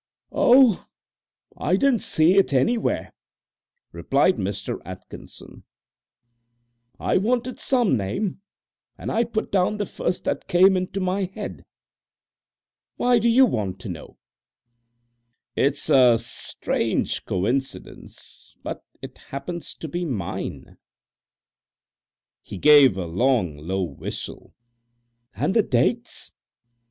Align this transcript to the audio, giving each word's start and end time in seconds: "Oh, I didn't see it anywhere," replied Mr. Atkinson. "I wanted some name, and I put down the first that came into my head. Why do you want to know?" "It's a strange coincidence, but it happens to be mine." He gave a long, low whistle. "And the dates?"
"Oh, 0.31 0.87
I 1.55 1.75
didn't 1.75 1.99
see 1.99 2.33
it 2.35 2.53
anywhere," 2.53 3.13
replied 3.91 4.37
Mr. 4.37 4.79
Atkinson. 4.83 5.63
"I 6.99 7.17
wanted 7.17 7.59
some 7.59 7.97
name, 7.97 8.41
and 8.97 9.11
I 9.11 9.23
put 9.25 9.51
down 9.51 9.77
the 9.77 9.85
first 9.85 10.23
that 10.23 10.47
came 10.47 10.75
into 10.75 10.99
my 11.01 11.25
head. 11.25 11.63
Why 12.95 13.19
do 13.19 13.29
you 13.29 13.45
want 13.45 13.79
to 13.81 13.89
know?" 13.89 14.17
"It's 15.55 15.87
a 15.87 16.17
strange 16.17 17.23
coincidence, 17.25 18.57
but 18.63 18.83
it 19.03 19.19
happens 19.29 19.75
to 19.75 19.87
be 19.87 20.03
mine." 20.03 20.77
He 22.41 22.57
gave 22.57 22.97
a 22.97 23.05
long, 23.05 23.55
low 23.55 23.83
whistle. 23.83 24.55
"And 25.35 25.55
the 25.55 25.61
dates?" 25.61 26.33